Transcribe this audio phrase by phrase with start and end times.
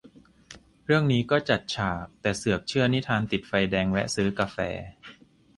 [0.85, 4.57] เรื่องนี้ก็จัดฉาก แต่เสือกเชื่อนิทานติดไฟแดงแวะซื้อกาแฟ